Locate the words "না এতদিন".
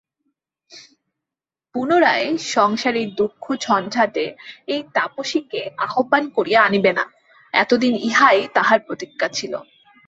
6.93-7.93